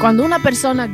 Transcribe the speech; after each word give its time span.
Cuando 0.00 0.24
una 0.24 0.38
persona 0.40 0.90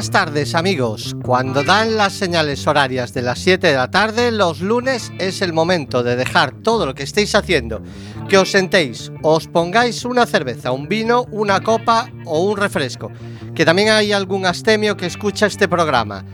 Buenas 0.00 0.12
tardes 0.12 0.54
amigos, 0.54 1.14
cuando 1.22 1.62
dan 1.62 1.98
las 1.98 2.14
señales 2.14 2.66
horarias 2.66 3.12
de 3.12 3.20
las 3.20 3.38
7 3.40 3.66
de 3.66 3.74
la 3.74 3.90
tarde, 3.90 4.32
los 4.32 4.62
lunes 4.62 5.12
es 5.18 5.42
el 5.42 5.52
momento 5.52 6.02
de 6.02 6.16
dejar 6.16 6.52
todo 6.52 6.86
lo 6.86 6.94
que 6.94 7.02
estéis 7.02 7.34
haciendo, 7.34 7.82
que 8.26 8.38
os 8.38 8.50
sentéis, 8.50 9.12
os 9.22 9.46
pongáis 9.46 10.06
una 10.06 10.24
cerveza, 10.24 10.72
un 10.72 10.88
vino, 10.88 11.26
una 11.32 11.60
copa 11.60 12.08
o 12.24 12.44
un 12.44 12.56
refresco, 12.56 13.12
que 13.54 13.66
también 13.66 13.90
hay 13.90 14.12
algún 14.12 14.46
astemio 14.46 14.96
que 14.96 15.04
escucha 15.04 15.44
este 15.44 15.68
programa, 15.68 16.24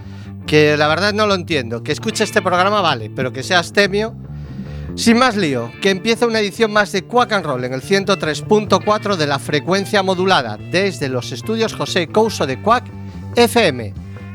que 0.47 0.77
la 0.77 0.87
verdad 0.87 1.13
no 1.13 1.27
lo 1.27 1.35
entiendo, 1.35 1.83
que 1.83 1.91
escucha 1.91 2.23
este 2.23 2.43
programa 2.43 2.81
vale, 2.81 3.11
pero 3.11 3.33
que 3.33 3.43
sea 3.43 3.59
astemio... 3.59 4.15
Sin 4.95 5.19
más 5.19 5.37
lío, 5.37 5.71
que 5.83 5.91
empieza 5.91 6.27
una 6.27 6.39
edición 6.41 6.73
más 6.73 6.91
de 6.91 7.03
Quack 7.03 7.33
and 7.33 7.45
Roll 7.45 7.65
en 7.65 7.75
el 7.75 7.83
103.4 7.83 9.17
de 9.17 9.27
la 9.27 9.39
frecuencia 9.39 10.03
modulada. 10.03 10.57
Desde 10.57 11.11
los 11.11 11.33
estudios 11.33 11.75
José 11.75 12.07
Couso 12.07 12.47
de 12.47 12.63
Quack 12.63 12.87
FM, 13.37 13.93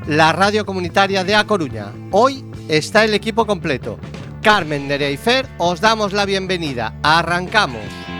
la 0.09 0.31
radio 0.31 0.63
comunitaria 0.63 1.23
de 1.23 1.33
A 1.33 1.45
Coruña. 1.47 1.87
Hoy 2.11 2.45
está 2.67 3.03
el 3.03 3.15
equipo 3.15 3.47
completo. 3.47 3.97
Carmen 4.43 4.87
Nerea 4.87 5.09
y 5.09 5.17
Fer, 5.17 5.47
os 5.57 5.81
damos 5.81 6.13
la 6.13 6.25
bienvenida. 6.25 6.93
Arrancamos. 7.01 8.10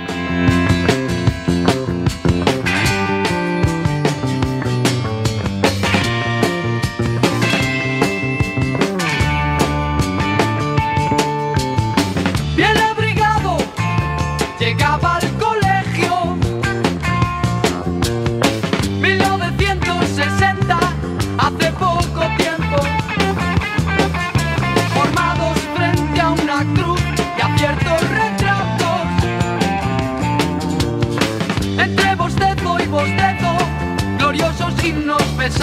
Himnos 35.42 35.58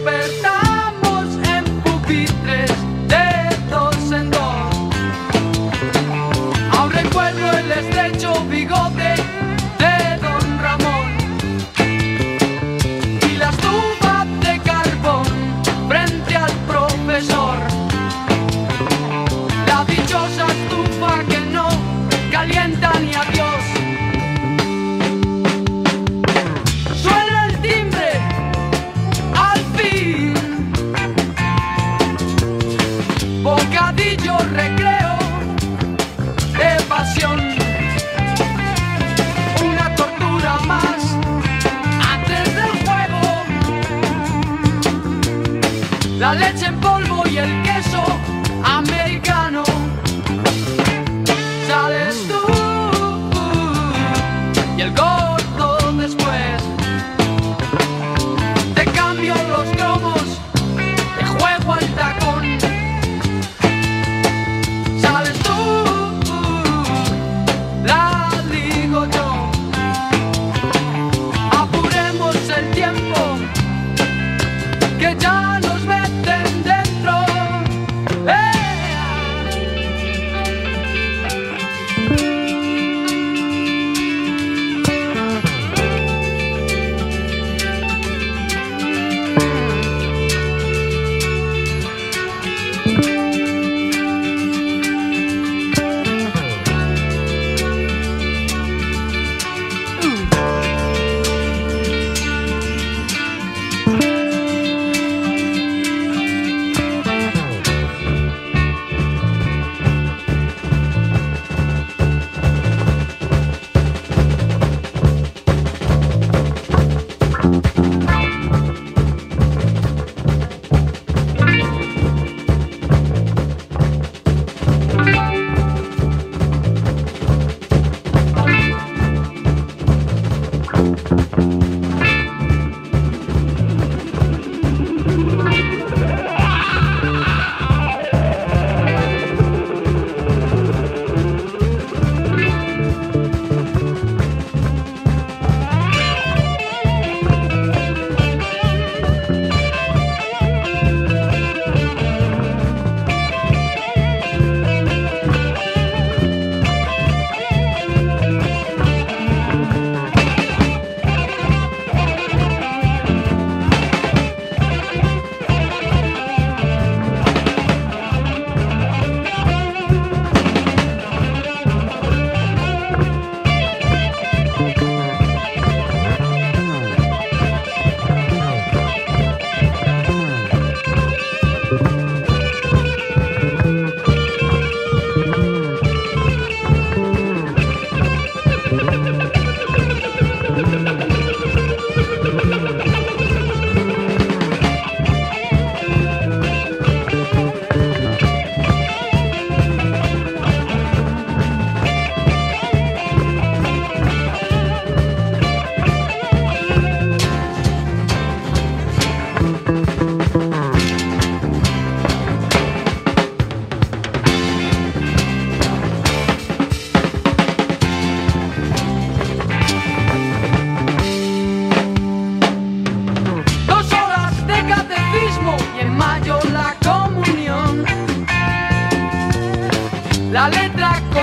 pesados. 0.00 0.59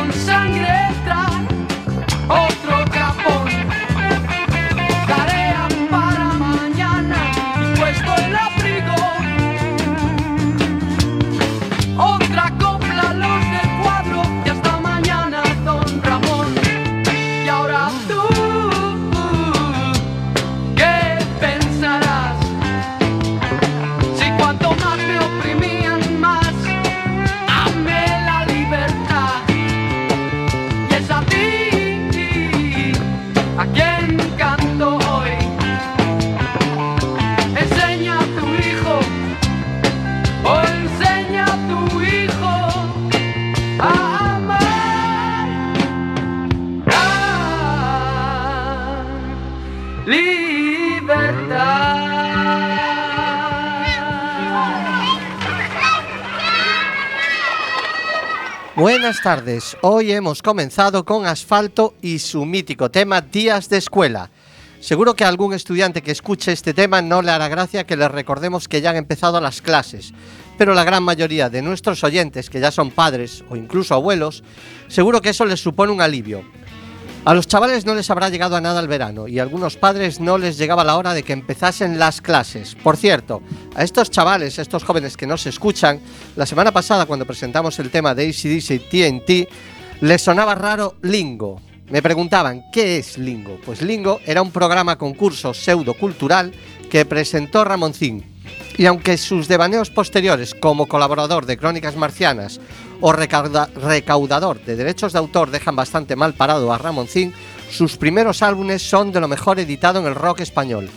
I'm 0.07 0.13
singing. 0.13 0.66
Buenas 59.07 59.23
tardes, 59.23 59.77
hoy 59.83 60.11
hemos 60.11 60.41
comenzado 60.41 61.05
con 61.05 61.25
Asfalto 61.27 61.95
y 62.01 62.19
su 62.19 62.43
mítico 62.43 62.91
tema 62.91 63.21
Días 63.21 63.69
de 63.69 63.77
Escuela. 63.77 64.29
Seguro 64.81 65.13
que 65.13 65.23
a 65.23 65.29
algún 65.29 65.53
estudiante 65.53 66.01
que 66.01 66.11
escuche 66.11 66.51
este 66.51 66.73
tema 66.73 67.01
no 67.01 67.21
le 67.21 67.31
hará 67.31 67.47
gracia 67.47 67.85
que 67.85 67.95
les 67.95 68.11
recordemos 68.11 68.67
que 68.67 68.81
ya 68.81 68.89
han 68.89 68.97
empezado 68.97 69.39
las 69.39 69.61
clases, 69.61 70.13
pero 70.57 70.73
la 70.73 70.83
gran 70.83 71.03
mayoría 71.03 71.49
de 71.49 71.61
nuestros 71.61 72.03
oyentes, 72.03 72.49
que 72.49 72.59
ya 72.59 72.69
son 72.69 72.91
padres 72.91 73.45
o 73.49 73.55
incluso 73.55 73.95
abuelos, 73.95 74.43
seguro 74.89 75.21
que 75.21 75.29
eso 75.29 75.45
les 75.45 75.61
supone 75.61 75.93
un 75.93 76.01
alivio. 76.01 76.43
A 77.27 77.33
los 77.33 77.45
chavales 77.45 77.85
no 77.85 77.93
les 77.93 78.09
habrá 78.09 78.29
llegado 78.29 78.55
a 78.55 78.61
nada 78.61 78.79
el 78.79 78.87
verano 78.87 79.27
y 79.27 79.37
a 79.37 79.41
algunos 79.41 79.75
padres 79.75 80.21
no 80.21 80.37
les 80.37 80.57
llegaba 80.57 80.85
la 80.85 80.95
hora 80.95 81.13
de 81.13 81.23
que 81.23 81.33
empezasen 81.33 81.99
las 81.99 82.21
clases. 82.21 82.73
Por 82.75 82.95
cierto, 82.95 83.41
a 83.75 83.83
estos 83.83 84.09
chavales, 84.09 84.57
a 84.57 84.61
estos 84.61 84.85
jóvenes 84.85 85.17
que 85.17 85.27
no 85.27 85.35
se 85.35 85.49
escuchan, 85.49 85.99
la 86.37 86.45
semana 86.45 86.71
pasada 86.71 87.05
cuando 87.05 87.25
presentamos 87.25 87.79
el 87.79 87.91
tema 87.91 88.15
de 88.15 88.29
ACDC 88.29 88.71
y 88.71 88.79
TNT, 88.79 89.49
les 89.99 90.21
sonaba 90.21 90.55
raro 90.55 90.95
Lingo. 91.01 91.59
Me 91.89 92.01
preguntaban, 92.01 92.63
¿qué 92.71 92.99
es 92.99 93.17
Lingo? 93.17 93.59
Pues 93.65 93.81
Lingo 93.81 94.21
era 94.25 94.41
un 94.41 94.51
programa 94.51 94.97
concurso 94.97 95.53
pseudo-cultural 95.53 96.53
que 96.89 97.03
presentó 97.03 97.65
Ramoncín. 97.65 98.36
Y 98.77 98.85
aunque 98.85 99.17
sus 99.17 99.47
devaneos 99.47 99.89
posteriores 99.89 100.53
como 100.53 100.87
colaborador 100.87 101.47
de 101.47 101.57
Crónicas 101.57 101.95
Marcianas 101.95 102.59
o 103.01 103.11
recauda- 103.11 103.69
recaudador 103.73 104.61
de 104.63 104.75
derechos 104.75 105.13
de 105.13 105.19
autor 105.19 105.49
dejan 105.49 105.75
bastante 105.75 106.15
mal 106.15 106.33
parado 106.35 106.71
a 106.71 106.77
Ramoncín, 106.77 107.33
sus 107.71 107.97
primeros 107.97 108.43
álbumes 108.43 108.87
son 108.87 109.11
de 109.11 109.19
lo 109.19 109.27
mejor 109.27 109.59
editado 109.59 109.99
en 109.99 110.05
el 110.05 110.15
rock 110.15 110.41
español. 110.41 110.89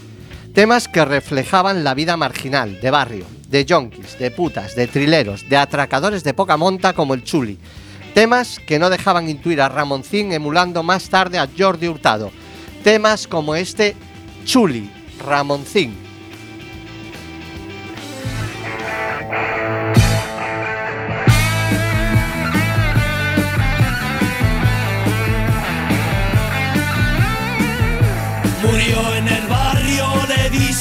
Temas 0.55 0.89
que 0.89 1.05
reflejaban 1.05 1.83
la 1.83 1.95
vida 1.95 2.17
marginal, 2.17 2.81
de 2.81 2.91
barrio, 2.91 3.25
de 3.49 3.65
yonkis, 3.65 4.19
de 4.19 4.31
putas, 4.31 4.75
de 4.75 4.87
trileros, 4.87 5.49
de 5.49 5.57
atracadores 5.57 6.23
de 6.23 6.35
poca 6.35 6.57
monta 6.57 6.93
como 6.93 7.15
el 7.15 7.25
Chuli. 7.25 7.59
Temas 8.15 8.59
que 8.67 8.79
no 8.79 8.91
dejaban 8.91 9.29
intuir 9.29 9.63
a 9.63 9.69
Ramoncín 9.69 10.33
emulando 10.33 10.83
más 10.83 11.09
tarde 11.09 11.39
a 11.39 11.49
Jordi 11.57 11.89
Hurtado. 11.89 12.31
Temas 12.85 13.27
como 13.27 13.55
este 13.55 13.97
Chuli, 14.45 14.91
Ramoncín. 15.25 16.10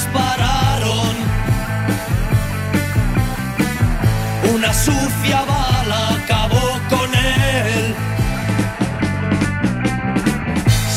Dispararon. 0.10 1.16
Una 4.54 4.74
sucia 4.74 5.42
bala 5.46 6.10
acabó 6.24 6.80
con 6.90 7.10
él. 7.16 7.96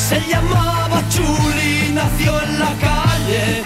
Se 0.09 0.21
llamaba 0.29 1.03
Chuli, 1.09 1.93
nació 1.93 2.43
en 2.43 2.59
la 2.59 2.75
calle. 2.89 3.65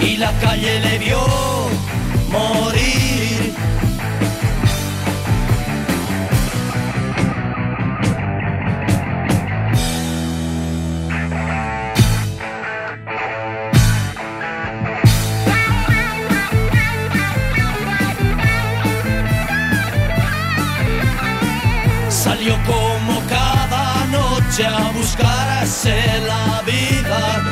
Y 0.00 0.16
la 0.16 0.32
calle 0.40 0.80
le 0.80 0.98
vio 0.98 1.20
morir. 2.30 3.03
Salió 22.44 22.62
como 22.66 23.22
cada 23.26 24.04
noche 24.12 24.66
a 24.66 24.90
buscarse 24.90 25.94
la 26.26 26.60
vida. 26.66 27.42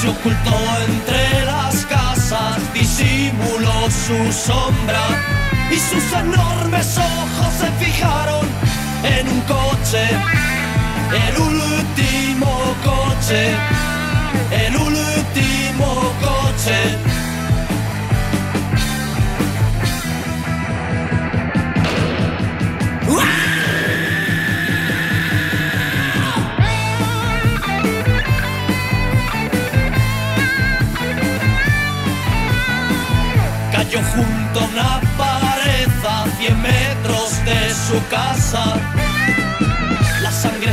Se 0.00 0.08
ocultó 0.08 0.56
entre 0.88 1.44
las 1.44 1.84
casas, 1.84 2.56
disimuló 2.72 3.90
su 3.90 4.32
sombra 4.32 5.02
y 5.70 5.76
sus 5.76 6.10
enormes 6.10 6.96
ojos 6.96 7.52
se 7.58 7.84
fijaron 7.84 8.46
en 9.02 9.28
un 9.28 9.40
coche, 9.42 10.08
el 11.28 11.38
último 11.38 12.74
coche, 12.82 13.54
el 14.52 14.74
último 14.74 16.14
coche. 16.22 17.09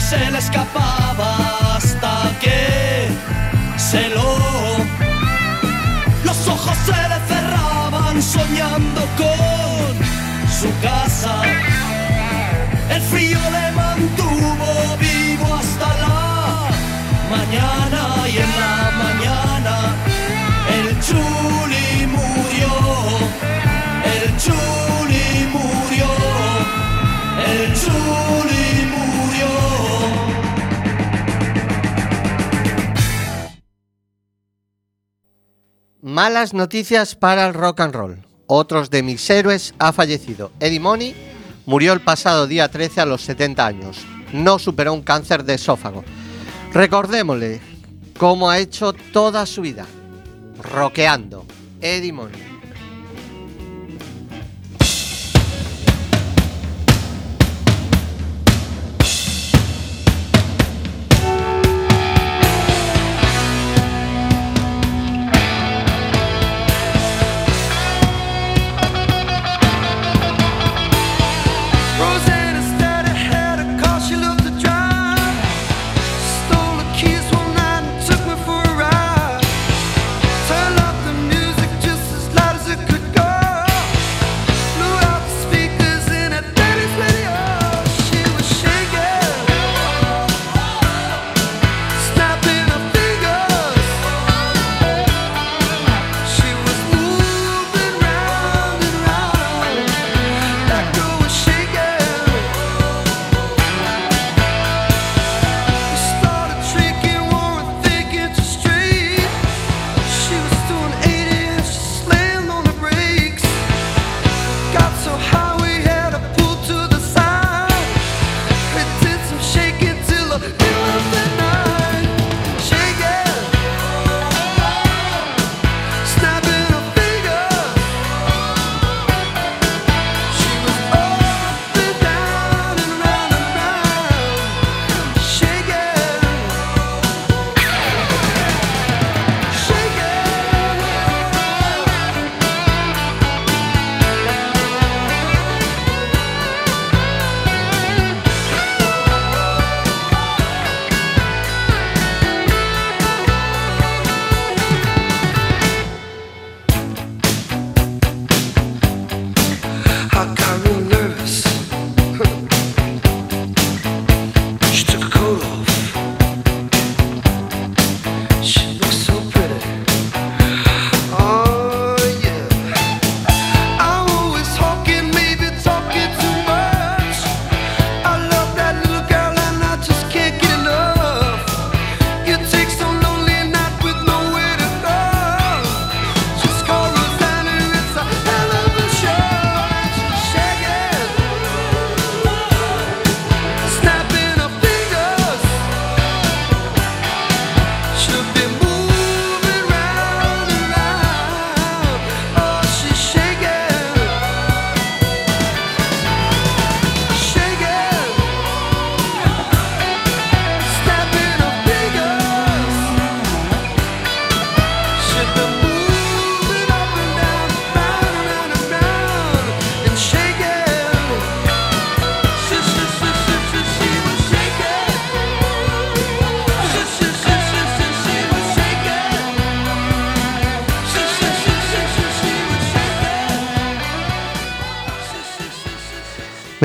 Se 0.09 0.17
le 0.31 0.37
escapaba 0.37 0.66
Noticias 36.37 37.15
para 37.15 37.47
el 37.47 37.55
rock 37.55 37.79
and 37.79 37.95
roll. 37.95 38.17
Otros 38.45 38.91
de 38.91 39.01
mis 39.01 39.27
héroes 39.27 39.73
ha 39.79 39.91
fallecido. 39.91 40.51
Eddie 40.59 40.79
Money 40.79 41.15
murió 41.65 41.93
el 41.93 42.01
pasado 42.01 42.45
día 42.45 42.69
13 42.69 43.01
a 43.01 43.05
los 43.07 43.23
70 43.23 43.65
años. 43.65 43.97
No 44.33 44.59
superó 44.59 44.93
un 44.93 45.01
cáncer 45.01 45.43
de 45.43 45.55
esófago. 45.55 46.03
Recordémosle 46.73 47.59
cómo 48.19 48.51
ha 48.51 48.59
hecho 48.59 48.93
toda 48.93 49.47
su 49.47 49.63
vida. 49.63 49.87
Roqueando. 50.61 51.43
Eddie 51.81 52.13
Money. 52.13 52.46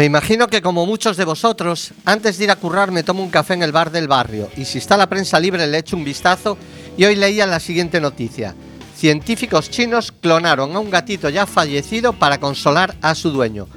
Me 0.03 0.07
imagino 0.07 0.49
que 0.49 0.63
como 0.63 0.85
muchos 0.85 1.17
de 1.17 1.25
vosotros, 1.25 1.93
antes 2.05 2.37
de 2.37 2.43
ir 2.43 2.51
a 2.51 2.57
currar 2.57 2.91
me 2.91 3.05
tomo 3.05 3.23
un 3.23 3.31
café 3.31 3.55
en 3.55 3.63
el 3.63 3.71
bar 3.71 3.93
del 3.93 4.09
barrio 4.09 4.51
y 4.57 4.65
si 4.65 4.79
está 4.79 4.97
la 4.97 5.09
prensa 5.09 5.39
libre 5.39 5.65
le 5.69 5.79
echo 5.79 5.97
un 5.97 6.03
vistazo 6.03 6.59
y 6.97 7.05
hoy 7.05 7.15
leía 7.15 7.47
la 7.47 7.61
siguiente 7.61 8.01
noticia. 8.01 8.53
Científicos 8.97 9.71
chinos 9.71 10.11
clonaron 10.11 10.75
a 10.75 10.81
un 10.81 10.91
gatito 10.91 11.29
ya 11.29 11.47
fallecido 11.47 12.15
para 12.15 12.41
consolar 12.41 12.97
a 13.01 13.15
su 13.15 13.31
dueño. 13.31 13.69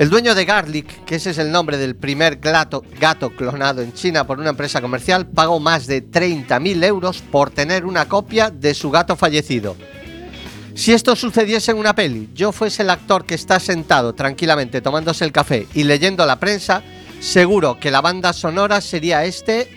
El 0.00 0.10
dueño 0.10 0.34
de 0.34 0.46
Garlic, 0.46 1.04
que 1.04 1.14
ese 1.14 1.30
es 1.30 1.38
el 1.38 1.52
nombre 1.52 1.76
del 1.76 1.94
primer 1.94 2.40
gato, 2.40 2.82
gato 2.98 3.30
clonado 3.30 3.82
en 3.82 3.92
China 3.92 4.26
por 4.26 4.40
una 4.40 4.50
empresa 4.50 4.80
comercial, 4.80 5.28
pagó 5.28 5.60
más 5.60 5.86
de 5.86 6.04
30.000 6.04 6.82
euros 6.82 7.22
por 7.22 7.50
tener 7.50 7.86
una 7.86 8.08
copia 8.08 8.50
de 8.50 8.74
su 8.74 8.90
gato 8.90 9.14
fallecido. 9.14 9.76
Si 10.76 10.92
esto 10.92 11.16
sucediese 11.16 11.70
en 11.70 11.78
una 11.78 11.94
peli, 11.94 12.28
yo 12.34 12.52
fuese 12.52 12.82
el 12.82 12.90
actor 12.90 13.24
que 13.24 13.34
está 13.34 13.58
sentado 13.58 14.14
tranquilamente 14.14 14.82
tomándose 14.82 15.24
el 15.24 15.32
café 15.32 15.66
y 15.72 15.84
leyendo 15.84 16.26
la 16.26 16.38
prensa, 16.38 16.82
seguro 17.18 17.80
que 17.80 17.90
la 17.90 18.02
banda 18.02 18.34
sonora 18.34 18.82
sería 18.82 19.24
este 19.24 19.75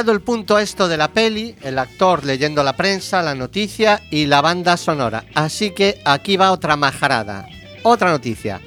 el 0.00 0.22
punto 0.22 0.58
esto 0.58 0.88
de 0.88 0.96
la 0.96 1.08
peli, 1.08 1.54
el 1.62 1.78
actor 1.78 2.24
leyendo 2.24 2.62
la 2.62 2.72
prensa, 2.72 3.20
la 3.20 3.34
noticia 3.34 4.00
y 4.10 4.24
la 4.24 4.40
banda 4.40 4.78
sonora. 4.78 5.24
Así 5.34 5.72
que 5.72 6.00
aquí 6.06 6.38
va 6.38 6.52
otra 6.52 6.76
majarada. 6.76 7.46
Otra 7.82 8.10
noticia. 8.10 8.60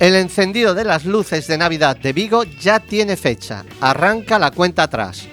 El 0.00 0.14
encendido 0.14 0.74
de 0.74 0.84
las 0.84 1.04
luces 1.04 1.46
de 1.46 1.58
Navidad 1.58 1.98
de 1.98 2.14
Vigo 2.14 2.44
ya 2.44 2.80
tiene 2.80 3.16
fecha. 3.16 3.64
Arranca 3.82 4.38
la 4.38 4.50
cuenta 4.50 4.84
atrás. 4.84 5.28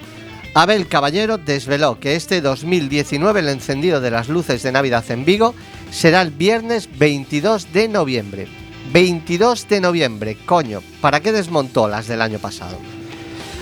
Abel 0.52 0.88
Caballero 0.88 1.38
desveló 1.38 1.98
que 1.98 2.16
este 2.16 2.42
2019 2.42 3.40
el 3.40 3.48
encendido 3.48 4.02
de 4.02 4.10
las 4.10 4.28
luces 4.28 4.62
de 4.62 4.72
Navidad 4.72 5.10
en 5.10 5.24
Vigo 5.24 5.54
será 5.90 6.20
el 6.20 6.32
viernes 6.32 6.86
22 6.98 7.72
de 7.72 7.88
noviembre. 7.88 8.46
22 8.92 9.68
de 9.68 9.80
noviembre, 9.80 10.36
coño, 10.44 10.82
¿para 11.00 11.20
qué 11.20 11.32
desmontó 11.32 11.88
las 11.88 12.08
del 12.08 12.20
año 12.20 12.38
pasado? 12.40 12.76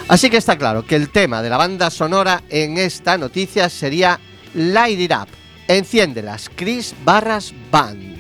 Así 0.08 0.30
que 0.30 0.38
está 0.38 0.56
claro 0.56 0.86
que 0.86 0.96
el 0.96 1.10
tema 1.10 1.42
de 1.42 1.50
la 1.50 1.58
banda 1.58 1.90
sonora 1.90 2.42
en 2.48 2.78
esta 2.78 3.18
noticia 3.18 3.68
sería 3.68 4.18
Light 4.54 5.00
It 5.00 5.12
Up. 5.12 5.28
Enciéndelas, 5.68 6.50
Chris 6.56 6.94
Barras 7.04 7.52
Band. 7.70 8.17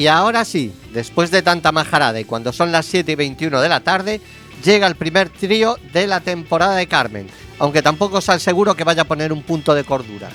Y 0.00 0.06
ahora 0.06 0.46
sí, 0.46 0.72
después 0.94 1.30
de 1.30 1.42
tanta 1.42 1.72
majarada 1.72 2.18
y 2.18 2.24
cuando 2.24 2.54
son 2.54 2.72
las 2.72 2.86
7 2.86 3.12
y 3.12 3.16
21 3.16 3.60
de 3.60 3.68
la 3.68 3.80
tarde, 3.80 4.22
llega 4.64 4.86
el 4.86 4.94
primer 4.94 5.28
trío 5.28 5.76
de 5.92 6.06
la 6.06 6.20
temporada 6.20 6.74
de 6.74 6.86
Carmen, 6.86 7.26
aunque 7.58 7.82
tampoco 7.82 8.16
os 8.16 8.28
aseguro 8.30 8.74
que 8.74 8.84
vaya 8.84 9.02
a 9.02 9.04
poner 9.04 9.30
un 9.30 9.42
punto 9.42 9.74
de 9.74 9.84
cordura. 9.84 10.30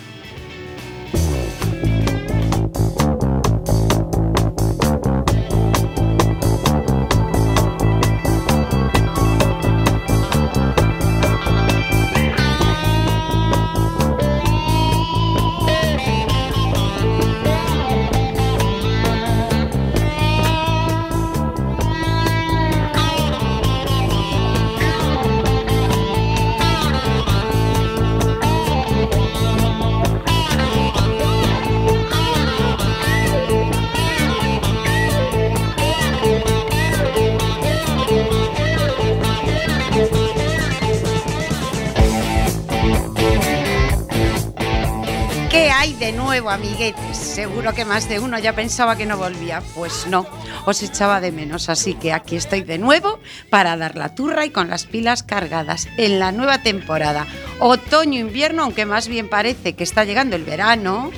Seguro 47.36 47.74
que 47.74 47.84
más 47.84 48.08
de 48.08 48.22
uno 48.22 48.40
ya 48.40 48.56
pensaba 48.56 48.96
que 48.96 49.06
no 49.06 49.18
volvía. 49.18 49.62
Pues 49.76 50.08
no, 50.08 50.26
os 50.66 50.82
echaba 50.82 51.20
de 51.20 51.34
menos. 51.34 51.68
Así 51.68 51.94
que 51.94 52.14
aquí 52.14 52.38
estoy 52.38 52.62
de 52.62 52.78
nuevo 52.78 53.20
para 53.50 53.76
dar 53.76 53.98
la 53.98 54.16
turra 54.16 54.46
y 54.46 54.52
con 54.52 54.70
las 54.70 54.86
pilas 54.86 55.22
cargadas 55.22 55.90
en 55.98 56.20
la 56.20 56.32
nueva 56.32 56.64
temporada. 56.64 57.28
Otoño-invierno, 57.60 58.64
aunque 58.64 58.86
más 58.86 59.10
bien 59.10 59.28
parece 59.28 59.74
que 59.74 59.84
está 59.84 60.06
llegando 60.06 60.38
el 60.38 60.46
verano. 60.46 61.12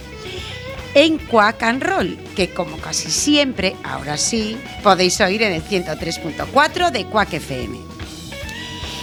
En 0.95 1.19
Quack 1.19 1.61
and 1.61 1.83
Roll, 1.83 2.17
que 2.35 2.49
como 2.49 2.77
casi 2.77 3.11
siempre, 3.11 3.75
ahora 3.83 4.17
sí, 4.17 4.57
podéis 4.81 5.21
oír 5.21 5.43
en 5.43 5.53
el 5.53 5.63
103.4 5.63 6.89
de 6.89 7.05
Quack 7.05 7.33
FM. 7.33 7.86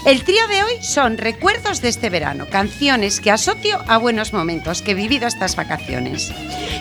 El 0.07 0.23
trío 0.23 0.47
de 0.49 0.63
hoy 0.63 0.83
son 0.83 1.17
recuerdos 1.17 1.81
de 1.81 1.89
este 1.89 2.11
verano, 2.11 2.47
canciones 2.51 3.21
que 3.21 3.31
asocio 3.31 3.83
a 3.89 3.97
buenos 3.97 4.35
momentos 4.35 4.83
que 4.83 4.91
he 4.91 4.95
vivido 4.95 5.27
estas 5.27 5.57
vacaciones. 5.57 6.31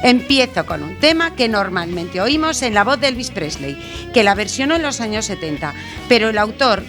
Empiezo 0.03 0.65
con 0.65 0.83
un 0.83 0.99
tema 0.99 1.33
que 1.33 1.47
normalmente 1.47 2.19
oímos 2.19 2.61
en 2.63 2.73
la 2.73 2.83
voz 2.83 2.99
de 2.99 3.07
Elvis 3.07 3.31
Presley, 3.31 3.77
que 4.13 4.23
la 4.23 4.35
versionó 4.35 4.75
en 4.75 4.81
los 4.81 4.99
años 4.99 5.23
70, 5.27 5.73
pero 6.09 6.27
el 6.27 6.37
autor, 6.37 6.83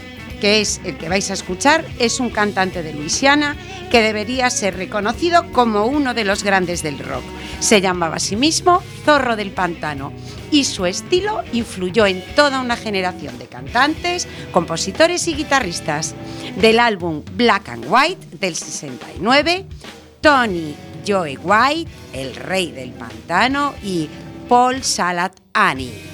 que 0.45 0.61
es 0.61 0.79
el 0.85 0.99
que 0.99 1.09
vais 1.09 1.31
a 1.31 1.33
escuchar, 1.33 1.87
es 1.99 2.21
un 2.21 2.29
cantante 2.29 2.83
de 2.83 2.93
Luisiana 2.93 3.57
que 3.91 4.03
debería 4.03 4.51
ser 4.51 4.77
reconocido 4.77 5.51
como 5.53 5.87
uno 5.87 6.13
de 6.13 6.27
los 6.27 6.45
grandes 6.45 6.83
del 6.83 6.99
rock. 6.99 7.23
Se 7.61 7.81
llamaba 7.81 8.17
a 8.17 8.19
sí 8.19 8.37
mismo 8.37 8.83
Zorro 9.07 9.37
del 9.37 9.53
Pantano 9.53 10.13
y 10.51 10.65
su 10.65 10.85
estilo 10.85 11.43
influyó 11.55 12.05
en 12.05 12.23
toda 12.37 12.61
una 12.61 12.77
generación 12.77 13.39
de 13.39 13.47
cantantes, 13.47 14.29
compositores 14.53 15.29
y 15.29 15.35
guitarristas. 15.35 16.15
Del 16.61 16.79
álbum 16.79 17.23
Black 17.33 17.71
and 17.71 17.87
White 17.89 18.37
del 18.39 18.55
69, 18.55 19.65
Tony 20.21 20.75
Joe 21.09 21.39
White, 21.43 21.91
el 22.13 22.37
rey 22.37 22.71
del 22.71 22.91
pantano, 22.91 23.73
y 23.83 24.11
Paul 24.47 24.85
Salat 24.85 25.41
Annie. 25.55 26.14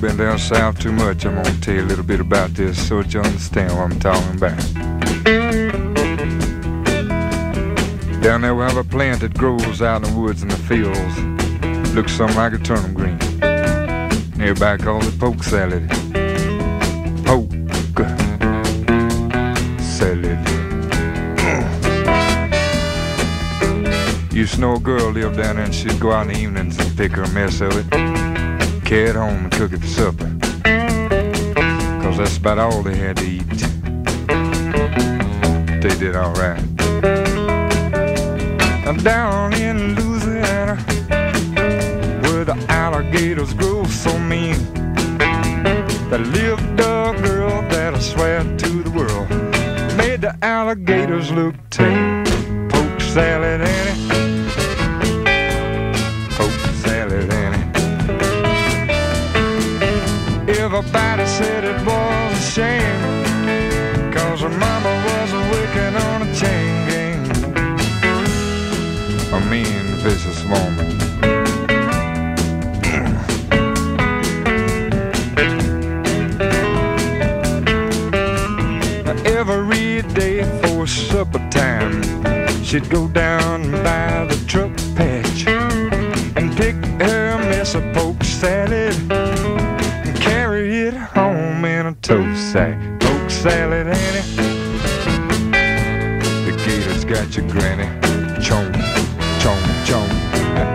Been 0.00 0.16
down 0.16 0.38
south 0.38 0.78
too 0.78 0.92
much, 0.92 1.26
I'm 1.26 1.34
gonna 1.34 1.52
tell 1.60 1.74
you 1.74 1.82
a 1.82 1.84
little 1.84 2.04
bit 2.04 2.20
about 2.20 2.54
this 2.54 2.88
so 2.88 3.02
that 3.02 3.12
you 3.12 3.20
understand 3.20 3.72
what 3.72 3.82
I'm 3.82 3.98
talking 4.00 4.36
about. 4.36 4.56
Down 8.22 8.40
there 8.40 8.54
we 8.54 8.62
have 8.62 8.78
a 8.78 8.84
plant 8.84 9.20
that 9.20 9.34
grows 9.34 9.82
out 9.82 9.96
in 9.96 10.10
the 10.10 10.18
woods 10.18 10.40
and 10.42 10.50
the 10.50 10.56
fields. 10.56 11.94
Looks 11.94 12.12
something 12.12 12.36
like 12.36 12.54
a 12.54 12.58
turnip 12.58 12.94
green. 12.94 13.18
Nearby 14.38 14.78
called 14.78 15.04
it 15.04 15.18
poke 15.18 15.42
salad. 15.42 15.86
Poke 17.26 17.50
salad. 19.80 20.38
Used 24.32 24.54
to 24.54 24.60
know 24.60 24.76
a 24.76 24.80
girl 24.80 25.10
lived 25.10 25.36
down 25.36 25.56
there 25.56 25.66
and 25.66 25.74
she'd 25.74 26.00
go 26.00 26.12
out 26.12 26.26
in 26.28 26.32
the 26.32 26.40
evenings 26.40 26.78
and 26.78 26.96
pick 26.96 27.12
her 27.12 27.24
a 27.24 27.28
mess 27.30 27.60
of 27.60 27.76
it, 27.76 27.92
carry 28.90 29.12
home 29.12 29.44
and 29.44 29.52
cook 29.52 29.72
it 29.72 29.78
for 29.78 29.86
supper. 29.86 30.28
Cause 32.02 32.18
that's 32.18 32.36
about 32.38 32.58
all 32.58 32.82
they 32.82 32.96
had 32.96 33.16
to 33.18 33.24
eat. 33.24 33.46
They 35.80 35.96
did 35.96 36.16
alright. 36.16 36.60
Now 38.84 38.92
down 38.94 39.52
in 39.54 39.94
Louisiana, 39.94 40.74
where 42.22 42.44
the 42.44 42.56
alligators 42.68 43.54
grow 43.54 43.84
so 43.84 44.18
mean, 44.18 44.58
there 46.10 46.18
lived 46.18 46.80
a 46.80 47.14
girl 47.22 47.62
that 47.70 47.94
I 47.94 48.00
swear 48.00 48.42
to 48.42 48.82
the 48.82 48.90
world 48.90 49.28
made 49.96 50.22
the 50.22 50.36
alligators 50.42 51.30
look 51.30 51.54
tame. 51.70 52.24
Poke 52.68 53.00
salad, 53.00 53.60
Everybody 60.82 61.26
said 61.26 61.64
it 61.64 61.78
was 61.84 62.32
a 62.32 62.50
shame, 62.52 64.12
cause 64.14 64.40
her 64.40 64.48
mama 64.48 64.92
was 65.08 65.30
working 65.52 65.94
on 66.08 66.22
a 66.22 66.34
chain 66.34 66.88
gang. 66.88 67.20
A 69.34 69.40
mean, 69.50 69.84
vicious 70.00 70.42
woman. 70.44 70.88
Every 79.26 80.00
day 80.14 80.44
for 80.62 80.86
supper 80.86 81.46
time, 81.50 82.02
she'd 82.64 82.88
go 82.88 83.06
down 83.06 83.70
by 83.84 84.29
salad, 93.40 93.86
Annie. 93.86 94.20
The 96.44 96.52
gators 96.62 97.04
got 97.06 97.34
your 97.34 97.48
granny. 97.48 97.88
Chomp, 98.38 98.74
chomp, 99.40 99.64
chomp. 99.86 100.10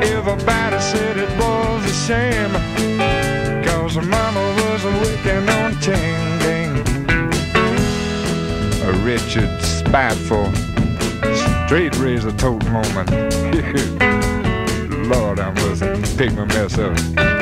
Everybody 0.04 0.80
said 0.80 1.18
it 1.18 1.30
was 1.38 1.86
a 1.86 1.94
shame. 1.94 2.54
Cause 3.66 3.98
mama 3.98 4.42
was 4.62 4.84
working 4.84 5.48
on 5.48 5.74
a 5.74 5.80
chain 5.80 6.40
gang. 6.40 6.76
A 8.82 8.92
wretched, 9.06 9.62
spiteful, 9.62 10.52
straight 11.68 11.96
razor 11.98 12.32
tote 12.32 12.66
moment. 12.72 13.12
Lord, 15.08 15.40
I 15.40 15.52
must 15.52 16.18
pick 16.18 16.34
my 16.34 16.46
mess 16.46 16.80
up. 16.80 17.35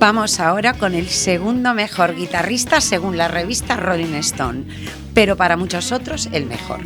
Vamos 0.00 0.40
ahora 0.40 0.72
con 0.72 0.94
el 0.94 1.10
segundo 1.10 1.74
mejor 1.74 2.16
guitarrista 2.16 2.80
según 2.80 3.18
la 3.18 3.28
revista 3.28 3.76
Rolling 3.76 4.14
Stone, 4.14 4.64
pero 5.12 5.36
para 5.36 5.58
muchos 5.58 5.92
otros 5.92 6.30
el 6.32 6.46
mejor. 6.46 6.80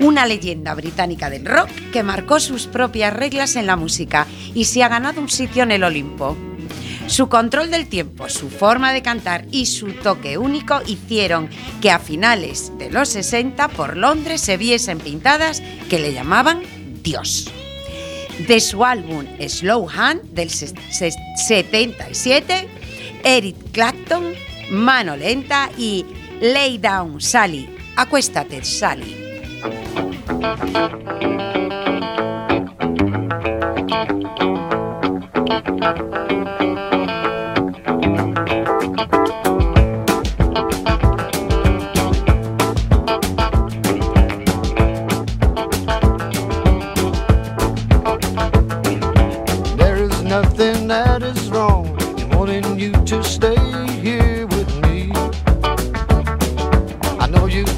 Una 0.00 0.24
leyenda 0.24 0.72
británica 0.72 1.28
del 1.28 1.44
rock 1.44 1.68
que 1.92 2.02
marcó 2.02 2.40
sus 2.40 2.66
propias 2.66 3.12
reglas 3.12 3.56
en 3.56 3.66
la 3.66 3.76
música 3.76 4.26
y 4.54 4.64
se 4.64 4.82
ha 4.82 4.88
ganado 4.88 5.20
un 5.20 5.28
sitio 5.28 5.62
en 5.64 5.72
el 5.72 5.84
Olimpo. 5.84 6.38
Su 7.06 7.28
control 7.28 7.70
del 7.70 7.86
tiempo, 7.86 8.30
su 8.30 8.48
forma 8.48 8.94
de 8.94 9.02
cantar 9.02 9.44
y 9.50 9.66
su 9.66 9.92
toque 9.92 10.38
único 10.38 10.80
hicieron 10.86 11.50
que 11.82 11.90
a 11.90 11.98
finales 11.98 12.72
de 12.78 12.90
los 12.90 13.10
60 13.10 13.68
por 13.68 13.98
Londres 13.98 14.40
se 14.40 14.56
viesen 14.56 15.00
pintadas 15.00 15.62
que 15.90 15.98
le 15.98 16.14
llamaban 16.14 16.62
Dios 17.02 17.52
de 18.38 18.60
su 18.60 18.84
álbum 18.84 19.24
Slow 19.48 19.88
Hand 19.88 20.22
del 20.32 20.50
se- 20.50 20.68
se- 20.90 21.12
77, 21.46 22.68
Eric 23.24 23.56
Clapton, 23.72 24.32
Mano 24.70 25.16
Lenta 25.16 25.70
y 25.78 26.04
Lay 26.40 26.78
Down 26.78 27.20
Sally. 27.20 27.68
Acuéstate, 27.96 28.64
Sally. 28.64 29.16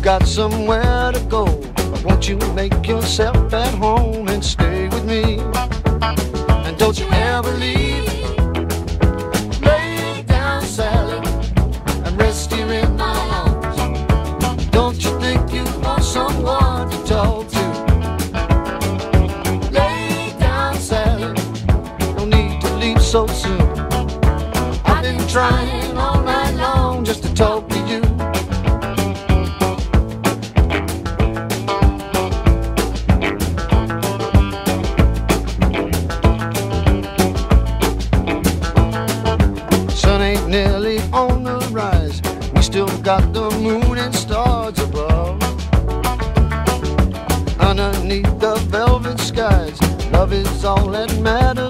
Got 0.07 0.25
somewhere 0.25 1.11
to 1.11 1.19
go, 1.29 1.45
but 1.75 2.05
won't 2.05 2.29
you 2.29 2.37
make 2.55 2.87
yourself 2.87 3.53
at 3.53 3.75
home 3.75 4.29
and 4.29 4.45
stay 4.45 4.87
with 4.87 5.05
me? 5.05 5.40
And 6.64 6.79
don't 6.79 6.97
you 6.97 7.09
ever 7.11 7.51
leave. 7.55 8.07
Lay 9.62 10.23
down, 10.29 10.62
Sally, 10.62 11.27
and 12.05 12.16
rest 12.21 12.53
here 12.53 12.71
in 12.71 12.97
my 12.97 13.19
arms. 13.33 14.66
Don't 14.71 15.03
you 15.03 15.11
think 15.19 15.53
you 15.53 15.64
want 15.81 16.05
someone 16.05 16.88
to 16.88 16.99
talk 17.05 17.49
to? 17.49 17.64
Lay 19.73 20.33
down, 20.38 20.77
Sally. 20.77 21.35
No 22.14 22.27
need 22.27 22.61
to 22.61 22.73
leave 22.77 23.03
so 23.03 23.27
soon. 23.27 23.61
I've 24.85 25.03
been 25.03 25.27
trying 25.27 25.86
matter. 51.26 51.65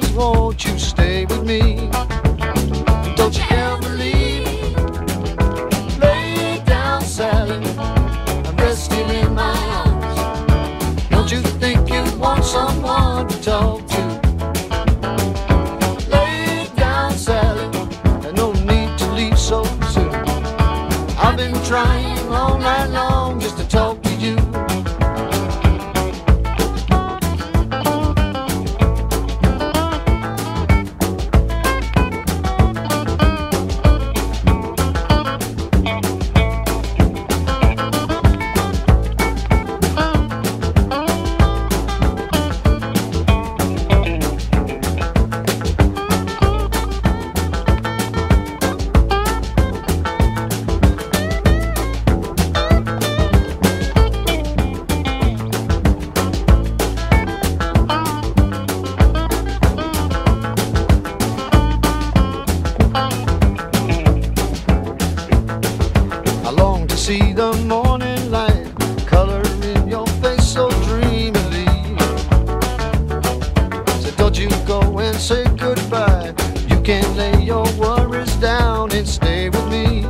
Your 77.42 77.66
worries 77.78 78.34
down 78.36 78.92
and 78.92 79.06
stay 79.06 79.48
with 79.48 79.66
me. 79.68 80.02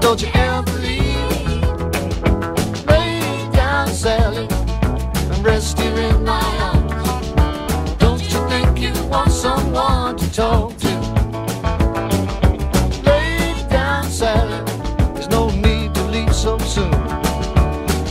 Don't 0.00 0.20
you 0.22 0.28
ever 0.34 0.72
leave. 0.78 1.62
Lay 2.86 3.20
down, 3.52 3.88
Sally, 3.88 4.46
and 4.50 5.44
rest 5.44 5.78
here 5.78 5.96
in 5.96 6.24
my 6.24 6.42
arms. 6.68 7.96
Don't 7.98 8.22
you 8.22 8.48
think 8.48 8.78
you 8.80 8.92
want 9.08 9.32
someone 9.32 10.16
to 10.16 10.32
talk 10.32 10.76
to? 10.78 10.94
Lay 13.04 13.54
down, 13.70 14.04
Sally. 14.04 14.60
There's 15.14 15.28
no 15.28 15.50
need 15.50 15.94
to 15.94 16.02
leave 16.04 16.34
so 16.34 16.58
soon. 16.58 16.94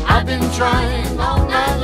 I've 0.07 0.25
been 0.25 0.49
trying 0.51 1.19
all 1.19 1.47
night 1.47 1.82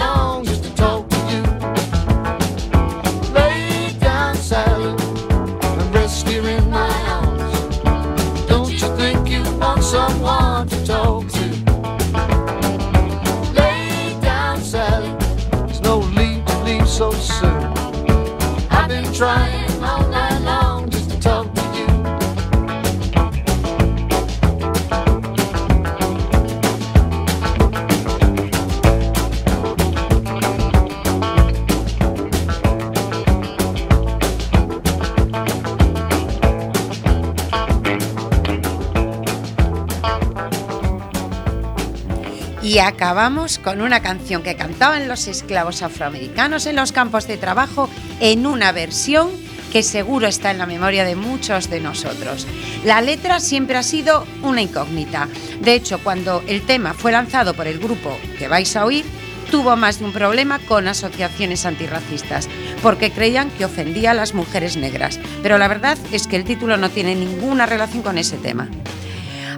Acabamos 42.81 43.59
con 43.59 43.81
una 43.81 44.01
canción 44.01 44.41
que 44.41 44.55
cantaban 44.55 45.07
los 45.07 45.27
esclavos 45.27 45.81
afroamericanos 45.81 46.65
en 46.65 46.75
los 46.75 46.91
campos 46.91 47.27
de 47.27 47.37
trabajo 47.37 47.89
en 48.19 48.45
una 48.45 48.71
versión 48.71 49.29
que 49.71 49.83
seguro 49.83 50.27
está 50.27 50.49
en 50.51 50.57
la 50.57 50.65
memoria 50.65 51.03
de 51.03 51.15
muchos 51.15 51.69
de 51.69 51.81
nosotros. 51.81 52.47
La 52.85 53.01
letra 53.01 53.39
siempre 53.39 53.77
ha 53.77 53.83
sido 53.83 54.25
una 54.41 54.61
incógnita. 54.61 55.27
De 55.61 55.73
hecho, 55.73 55.99
cuando 55.99 56.43
el 56.47 56.63
tema 56.63 56.93
fue 56.93 57.11
lanzado 57.11 57.53
por 57.53 57.67
el 57.67 57.79
grupo 57.79 58.17
que 58.37 58.47
vais 58.47 58.75
a 58.75 58.85
oír, 58.85 59.05
tuvo 59.51 59.75
más 59.75 59.99
de 59.99 60.05
un 60.05 60.13
problema 60.13 60.59
con 60.59 60.87
asociaciones 60.87 61.65
antirracistas, 61.65 62.47
porque 62.81 63.11
creían 63.11 63.49
que 63.51 63.65
ofendía 63.65 64.11
a 64.11 64.15
las 64.15 64.33
mujeres 64.33 64.77
negras. 64.77 65.19
Pero 65.43 65.57
la 65.57 65.67
verdad 65.67 65.97
es 66.11 66.27
que 66.27 66.37
el 66.37 66.45
título 66.45 66.77
no 66.77 66.89
tiene 66.89 67.13
ninguna 67.13 67.65
relación 67.65 68.03
con 68.03 68.17
ese 68.17 68.37
tema. 68.37 68.69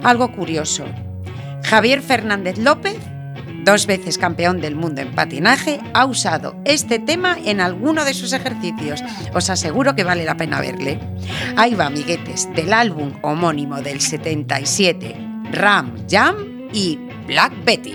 Algo 0.02 0.32
curioso, 0.32 0.84
Javier 1.64 2.02
Fernández 2.02 2.58
López, 2.58 2.96
dos 3.62 3.86
veces 3.86 4.18
campeón 4.18 4.60
del 4.60 4.76
mundo 4.76 5.00
en 5.00 5.14
patinaje, 5.14 5.80
ha 5.94 6.04
usado 6.04 6.56
este 6.64 6.98
tema 6.98 7.36
en 7.44 7.60
alguno 7.60 8.04
de 8.04 8.14
sus 8.14 8.32
ejercicios. 8.32 9.02
Os 9.34 9.50
aseguro 9.50 9.94
que 9.94 10.04
vale 10.04 10.24
la 10.24 10.36
pena 10.36 10.60
verle. 10.60 10.98
Ahí 11.56 11.74
va, 11.74 11.86
amiguetes, 11.86 12.48
del 12.54 12.72
álbum 12.72 13.12
homónimo 13.22 13.80
del 13.82 14.00
77, 14.00 15.16
Ram 15.52 16.06
Jam 16.08 16.68
y 16.72 16.98
Black 17.26 17.52
Betty. 17.64 17.94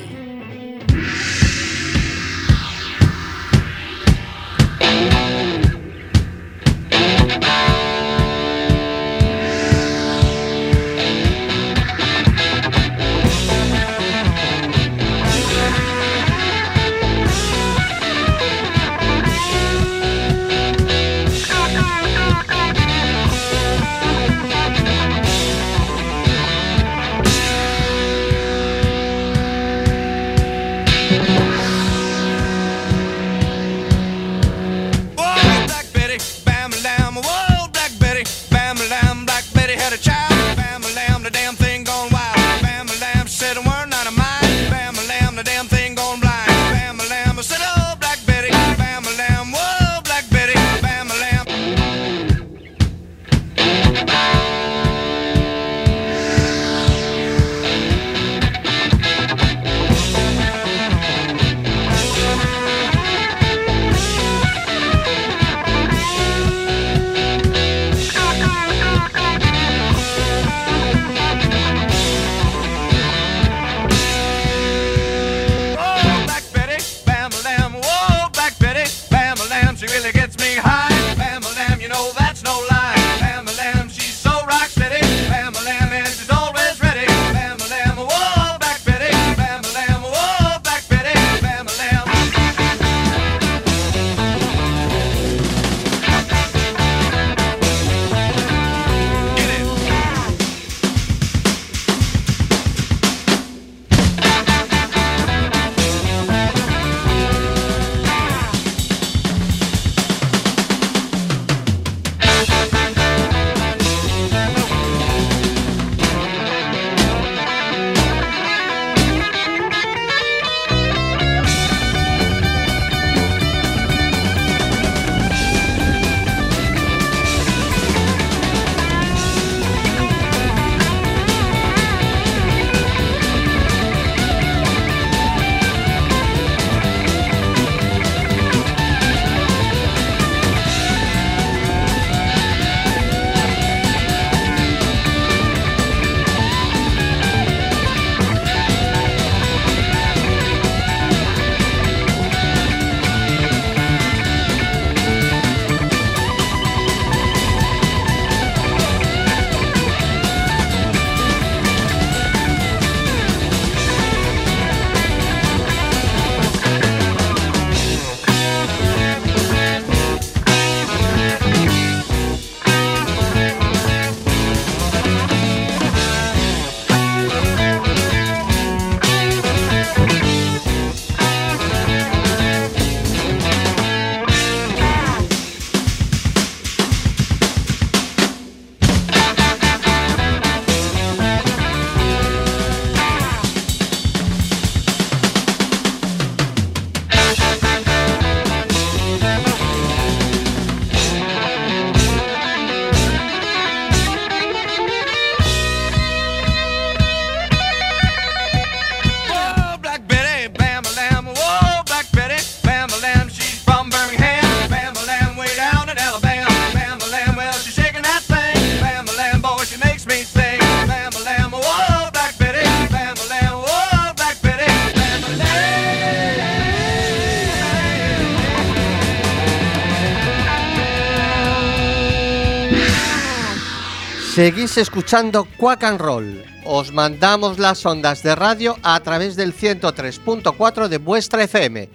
Seguís 234.37 234.77
escuchando 234.77 235.47
Quack 235.57 235.83
and 235.83 235.99
Roll. 235.99 236.45
Os 236.63 236.93
mandamos 236.93 237.57
las 237.57 237.83
ondas 237.87 238.21
de 238.21 238.35
radio 238.35 238.77
a 238.83 238.99
través 238.99 239.35
del 239.35 239.51
103.4 239.51 240.89
de 240.89 240.99
vuestra 240.99 241.43
FM. 241.43 241.89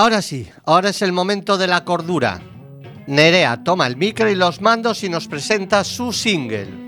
Ahora 0.00 0.22
sí, 0.22 0.48
ahora 0.64 0.88
es 0.88 1.02
el 1.02 1.12
momento 1.12 1.58
de 1.58 1.66
la 1.66 1.84
cordura. 1.84 2.40
Nerea 3.06 3.62
toma 3.62 3.86
el 3.86 3.98
micro 3.98 4.30
y 4.30 4.34
los 4.34 4.62
mandos 4.62 5.04
y 5.04 5.10
nos 5.10 5.28
presenta 5.28 5.84
su 5.84 6.10
single. 6.10 6.79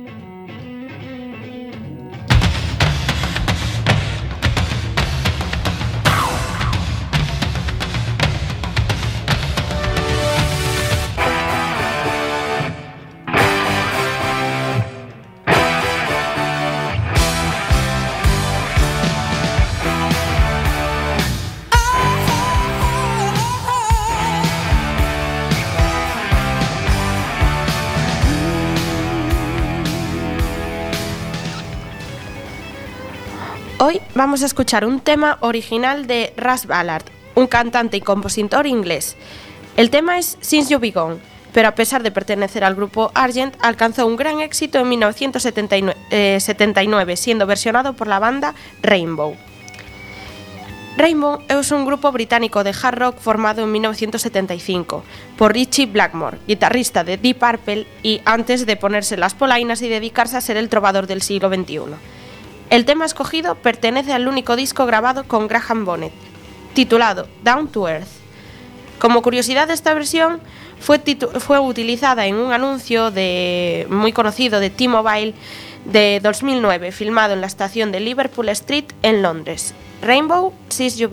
Vamos 34.23 34.45
a 34.45 34.47
escuchar 34.47 34.85
un 34.85 35.01
tema 35.01 35.37
original 35.41 36.07
de 36.07 36.33
Russ 36.37 36.67
Ballard, 36.67 37.03
un 37.35 37.49
cantante 37.49 37.97
y 37.97 38.01
compositor 38.01 38.69
inglés. 38.69 39.17
El 39.77 39.91
tema 39.91 40.17
es 40.17 40.39
Since 40.41 40.73
You 40.73 40.79
Be 40.79 40.93
Gone, 40.93 41.17
pero 41.53 41.67
a 41.67 41.75
pesar 41.75 42.05
de 42.05 42.13
pertenecer 42.13 42.63
al 42.63 42.77
grupo 42.77 43.11
Argent, 43.17 43.57
alcanzó 43.61 44.07
un 44.07 44.15
gran 44.15 44.39
éxito 44.39 44.79
en 44.79 44.91
1979, 44.91 45.99
eh, 46.13 46.39
79, 46.39 47.17
siendo 47.17 47.49
versionado 47.49 47.95
por 47.95 48.07
la 48.07 48.21
banda 48.21 48.55
Rainbow. 48.81 49.37
Rainbow 50.97 51.41
es 51.49 51.73
un 51.73 51.85
grupo 51.85 52.13
británico 52.13 52.63
de 52.63 52.77
hard 52.81 52.99
rock 52.99 53.19
formado 53.19 53.65
en 53.65 53.73
1975 53.73 55.03
por 55.37 55.53
Richie 55.53 55.87
Blackmore, 55.87 56.39
guitarrista 56.47 57.03
de 57.03 57.17
Deep 57.17 57.41
Purple 57.41 57.89
y 58.05 58.21
antes 58.25 58.67
de 58.67 58.77
ponerse 58.77 59.17
las 59.17 59.35
polainas 59.35 59.83
y 59.83 59.89
dedicarse 59.89 60.37
a 60.37 60.41
ser 60.41 60.59
el 60.59 60.69
trovador 60.69 61.09
del 61.09 61.23
siglo 61.23 61.49
XXI. 61.49 61.97
El 62.73 62.87
tema 62.87 63.05
escogido 63.05 63.57
pertenece 63.57 64.15
al 64.15 64.27
único 64.27 64.57
disco 64.57 64.87
grabado 64.87 65.25
con 65.25 65.47
Graham 65.47 65.85
Bonnet, 65.85 66.15
titulado 66.73 67.29
Down 67.45 67.69
to 67.69 67.87
Earth. 67.87 68.09
Como 68.99 69.21
curiosidad 69.21 69.71
esta 69.71 69.93
versión, 69.93 70.41
fue, 70.81 70.99
utilizada 71.61 72.25
en 72.25 72.37
un 72.37 72.51
anuncio 72.51 73.13
muy 73.91 74.15
conocido 74.15 74.59
de 74.59 74.71
T-Mobile 74.71 75.35
de 75.85 76.21
2009, 76.23 76.93
filmado 76.93 77.35
en 77.35 77.43
la 77.43 77.47
estación 77.47 77.93
de 77.93 78.01
Liverpool 78.01 78.49
Street 78.49 78.87
en 79.03 79.21
Londres. 79.21 79.75
Rainbow 80.01 80.55
Sees 80.71 80.97
You. 80.97 81.11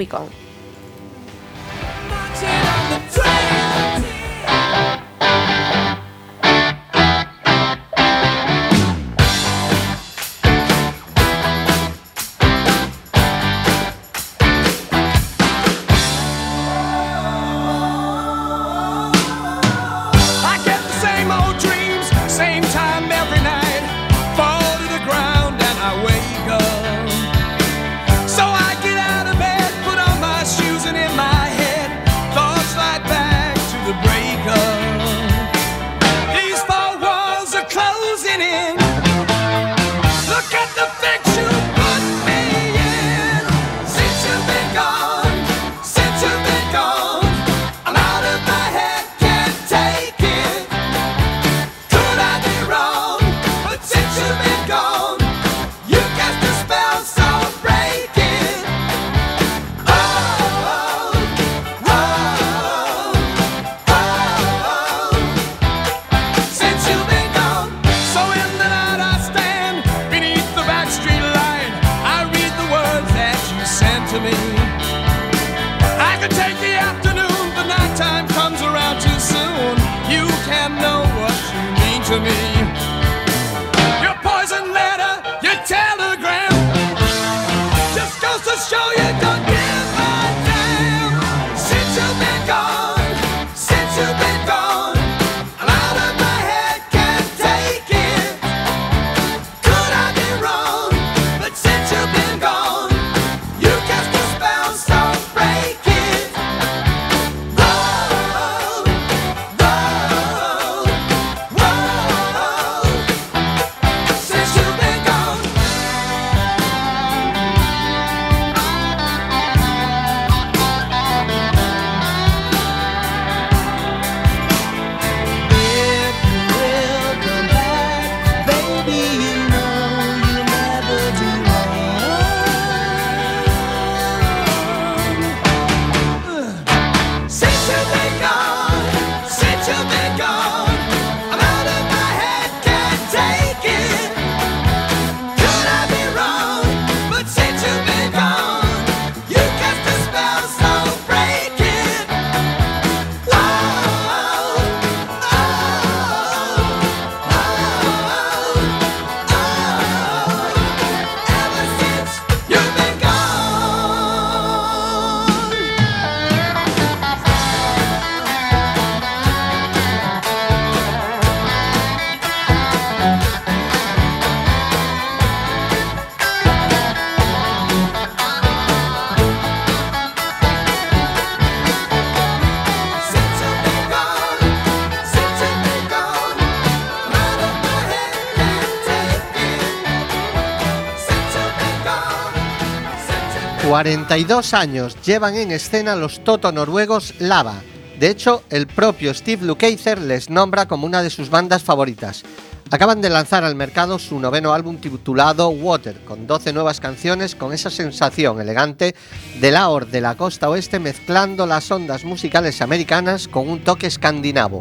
42 193.80 194.54
años 194.56 194.98
llevan 195.06 195.36
en 195.36 195.52
escena 195.52 195.96
los 195.96 196.22
Toto 196.26 196.52
noruegos 196.52 197.14
Lava. 197.20 197.62
De 197.98 198.10
hecho, 198.10 198.44
el 198.50 198.68
propio 198.68 199.14
Steve 199.14 199.46
Lukather 199.46 200.02
les 200.02 200.30
nombra 200.30 200.68
como 200.68 200.86
una 200.86 201.02
de 201.02 201.10
sus 201.10 201.30
bandas 201.30 201.64
favoritas. 201.64 202.24
Acaban 202.72 203.00
de 203.00 203.10
lanzar 203.10 203.46
al 203.46 203.56
mercado 203.56 203.98
su 203.98 204.20
noveno 204.20 204.52
álbum 204.52 204.80
titulado 204.80 205.48
Water, 205.48 205.96
con 206.04 206.28
12 206.28 206.52
nuevas 206.52 206.82
canciones 206.82 207.36
con 207.36 207.54
esa 207.54 207.70
sensación 207.70 208.42
elegante 208.42 208.96
del 209.40 209.56
aor 209.56 209.88
de 209.88 210.02
la 210.02 210.16
costa 210.16 210.50
oeste 210.50 210.80
mezclando 210.80 211.46
las 211.46 211.72
ondas 211.72 212.04
musicales 212.04 212.62
americanas 212.62 213.30
con 213.30 213.48
un 213.48 213.64
toque 213.64 213.88
escandinavo. 213.88 214.60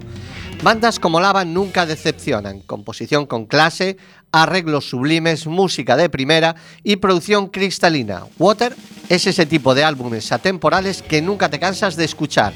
Bandas 0.63 0.99
como 0.99 1.21
Lava 1.21 1.45
nunca 1.45 1.87
decepcionan, 1.87 2.61
composición 2.61 3.27
con 3.27 3.47
clase, 3.47 3.97
arreglos 4.33 4.89
sublimes, 4.89 5.47
música 5.47 5.97
de 5.97 6.11
primera 6.11 6.57
y 6.83 6.97
producción 6.97 7.47
cristalina. 7.47 8.25
Water 8.39 8.75
es 9.09 9.27
ese 9.29 9.47
tipo 9.47 9.75
de 9.75 9.85
álbumes 9.85 10.33
atemporales 10.33 11.01
que 11.03 11.23
nunca 11.23 11.49
te 11.49 11.61
cansas 11.61 11.95
de 11.97 12.05
escuchar. 12.05 12.53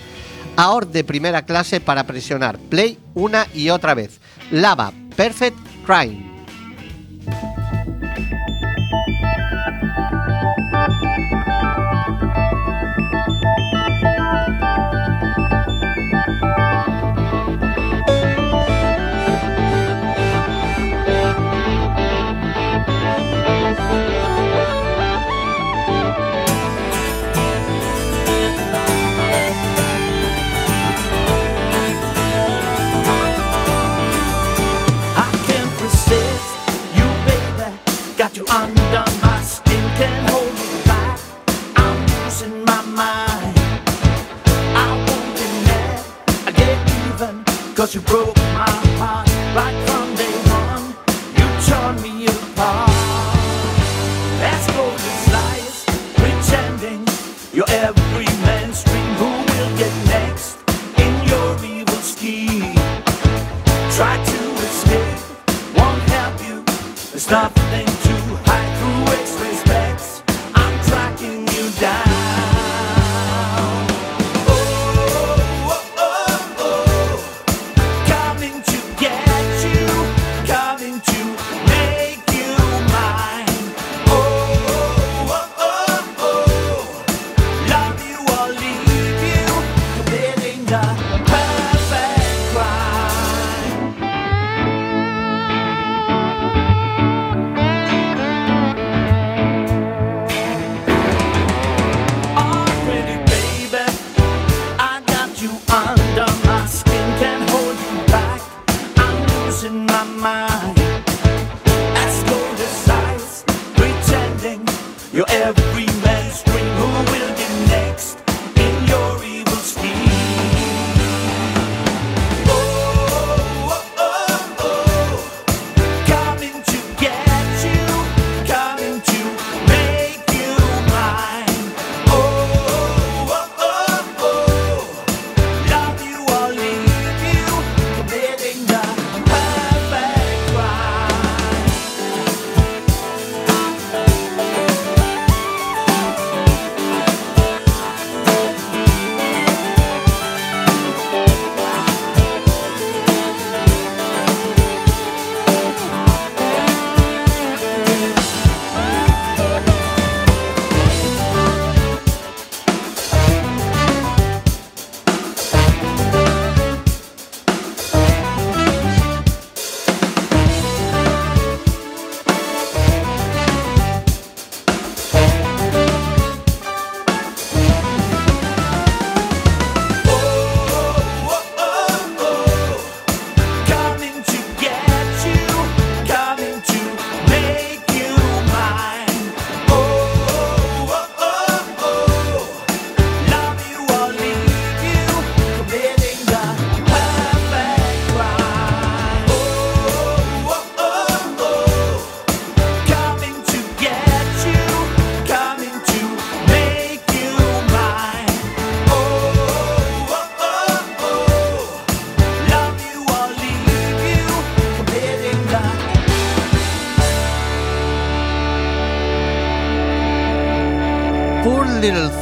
Ahora 0.56 0.86
de 0.86 1.04
primera 1.04 1.46
clase 1.46 1.80
para 1.80 2.04
presionar 2.04 2.58
play 2.58 2.98
una 3.14 3.46
y 3.54 3.70
otra 3.70 3.94
vez. 3.94 4.20
Lava, 4.50 4.92
Perfect 5.16 5.56
Crime. 5.86 6.31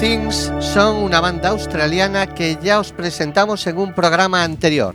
Things 0.00 0.50
son 0.60 0.96
una 0.96 1.20
banda 1.20 1.50
australiana 1.50 2.26
que 2.26 2.56
ya 2.62 2.80
os 2.80 2.90
presentamos 2.90 3.66
en 3.66 3.76
un 3.76 3.92
programa 3.92 4.42
anterior. 4.42 4.94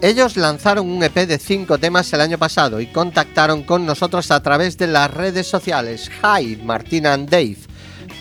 Ellos 0.00 0.38
lanzaron 0.38 0.88
un 0.88 1.02
EP 1.02 1.14
de 1.26 1.38
5 1.38 1.76
temas 1.76 2.10
el 2.14 2.22
año 2.22 2.38
pasado 2.38 2.80
y 2.80 2.86
contactaron 2.86 3.64
con 3.64 3.84
nosotros 3.84 4.30
a 4.30 4.42
través 4.42 4.78
de 4.78 4.86
las 4.86 5.12
redes 5.12 5.46
sociales. 5.46 6.10
Hi, 6.22 6.56
Martina 6.64 7.12
and 7.12 7.28
Dave. 7.28 7.58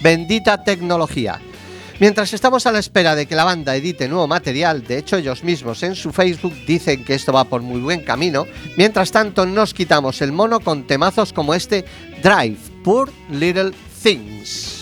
Bendita 0.03 0.61
tecnología. 0.61 1.39
Mientras 2.01 2.33
estamos 2.33 2.65
a 2.65 2.73
la 2.73 2.79
espera 2.79 3.15
de 3.15 3.27
que 3.27 3.35
la 3.35 3.45
banda 3.45 3.73
edite 3.73 4.09
nuevo 4.09 4.27
material, 4.27 4.83
de 4.83 4.97
hecho 4.97 5.15
ellos 5.15 5.41
mismos 5.45 5.83
en 5.83 5.95
su 5.95 6.11
Facebook 6.11 6.53
dicen 6.67 7.05
que 7.05 7.15
esto 7.15 7.31
va 7.31 7.45
por 7.45 7.61
muy 7.61 7.79
buen 7.79 8.03
camino, 8.03 8.45
mientras 8.75 9.09
tanto 9.13 9.45
nos 9.45 9.73
quitamos 9.73 10.21
el 10.21 10.33
mono 10.33 10.59
con 10.59 10.85
temazos 10.85 11.31
como 11.31 11.53
este 11.53 11.85
Drive, 12.21 12.57
Poor 12.83 13.09
Little 13.29 13.71
Things. 14.03 14.74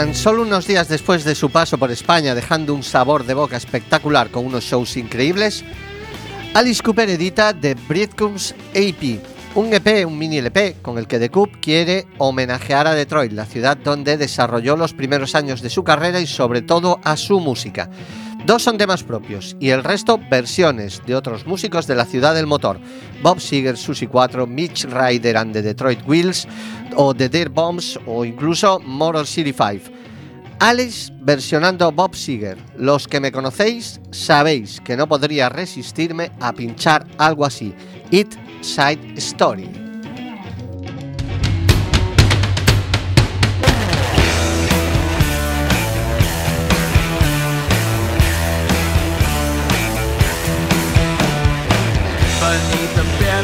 Tan 0.00 0.14
solo 0.14 0.40
unos 0.40 0.66
días 0.66 0.88
después 0.88 1.24
de 1.24 1.34
su 1.34 1.50
paso 1.50 1.76
por 1.76 1.90
España, 1.90 2.34
dejando 2.34 2.72
un 2.72 2.82
sabor 2.82 3.26
de 3.26 3.34
boca 3.34 3.58
espectacular 3.58 4.30
con 4.30 4.46
unos 4.46 4.64
shows 4.64 4.96
increíbles, 4.96 5.62
Alice 6.54 6.82
Cooper 6.82 7.10
edita 7.10 7.52
The 7.52 7.74
Breadcrumbs 7.86 8.54
AP, 8.70 9.20
un 9.56 9.74
EP, 9.74 10.06
un 10.06 10.16
mini 10.16 10.38
LP, 10.38 10.76
con 10.80 10.96
el 10.96 11.06
que 11.06 11.18
The 11.18 11.28
Coop 11.28 11.50
quiere 11.60 12.06
homenajear 12.16 12.86
a 12.86 12.94
Detroit, 12.94 13.32
la 13.32 13.44
ciudad 13.44 13.76
donde 13.76 14.16
desarrolló 14.16 14.74
los 14.74 14.94
primeros 14.94 15.34
años 15.34 15.60
de 15.60 15.68
su 15.68 15.84
carrera 15.84 16.18
y 16.18 16.26
sobre 16.26 16.62
todo 16.62 16.98
a 17.04 17.18
su 17.18 17.38
música. 17.38 17.90
Dos 18.46 18.62
son 18.62 18.78
temas 18.78 19.02
propios 19.02 19.56
y 19.60 19.70
el 19.70 19.84
resto 19.84 20.18
versiones 20.30 21.02
de 21.06 21.14
otros 21.14 21.46
músicos 21.46 21.86
de 21.86 21.94
la 21.94 22.04
ciudad 22.04 22.34
del 22.34 22.46
motor. 22.46 22.80
Bob 23.22 23.38
Seger, 23.38 23.76
Susie 23.76 24.08
4, 24.08 24.46
Mitch 24.46 24.84
Ryder 24.84 25.36
and 25.36 25.52
the 25.52 25.62
Detroit 25.62 26.00
Wheels 26.06 26.48
o 26.96 27.14
The 27.14 27.28
Dear 27.28 27.50
Bombs 27.50 27.98
o 28.06 28.24
incluso 28.24 28.80
Motor 28.80 29.26
City 29.26 29.52
5. 29.52 29.94
Alice 30.58 31.12
versionando 31.20 31.92
Bob 31.92 32.14
Seger. 32.14 32.58
Los 32.76 33.06
que 33.06 33.20
me 33.20 33.30
conocéis 33.30 34.00
sabéis 34.10 34.80
que 34.80 34.96
no 34.96 35.06
podría 35.06 35.48
resistirme 35.48 36.32
a 36.40 36.52
pinchar 36.52 37.06
algo 37.18 37.44
así. 37.44 37.74
It 38.10 38.34
Side 38.62 39.14
Story. 39.16 39.79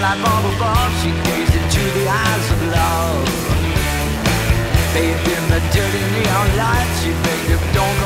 Like 0.07 0.23
all 0.31 0.45
above, 0.55 0.93
she 1.03 1.11
gazed 1.27 1.55
into 1.61 1.83
the 1.99 2.07
eyes 2.07 2.47
of 2.55 2.61
love. 2.79 3.27
Bathed 4.95 5.29
in 5.37 5.45
the 5.53 5.61
dirty 5.75 6.03
neon 6.15 6.49
light, 6.63 6.91
she 7.01 7.11
begged 7.25 7.49
him, 7.51 7.63
don't 7.75 7.97
go 8.03 8.06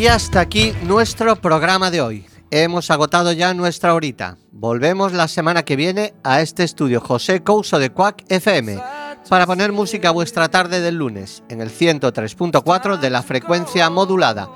Y 0.00 0.06
hasta 0.06 0.40
aquí 0.40 0.72
nuestro 0.84 1.36
programa 1.36 1.90
de 1.90 2.00
hoy. 2.00 2.26
Hemos 2.50 2.90
agotado 2.90 3.32
ya 3.32 3.52
nuestra 3.52 3.92
horita. 3.92 4.38
Volvemos 4.50 5.12
la 5.12 5.28
semana 5.28 5.62
que 5.62 5.76
viene 5.76 6.14
a 6.24 6.40
este 6.40 6.64
estudio 6.64 7.02
José 7.02 7.42
Couso 7.42 7.78
de 7.78 7.90
Quack 7.90 8.24
FM 8.30 8.82
para 9.28 9.44
poner 9.44 9.72
música 9.72 10.08
a 10.08 10.12
vuestra 10.12 10.48
tarde 10.48 10.80
del 10.80 10.94
lunes 10.94 11.42
en 11.50 11.60
el 11.60 11.68
103.4 11.68 12.98
de 12.98 13.10
la 13.10 13.22
frecuencia 13.22 13.90
modulada. 13.90 14.48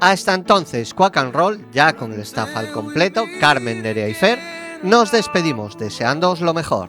Hasta 0.00 0.32
entonces, 0.32 0.94
Quack 0.94 1.18
and 1.18 1.34
Roll, 1.34 1.70
ya 1.72 1.92
con 1.92 2.14
el 2.14 2.20
staff 2.20 2.56
al 2.56 2.72
completo, 2.72 3.26
Carmen, 3.38 3.82
Nerea 3.82 4.08
y 4.08 4.14
Fer, 4.14 4.38
nos 4.82 5.12
despedimos 5.12 5.76
deseándoos 5.76 6.40
lo 6.40 6.54
mejor. 6.54 6.88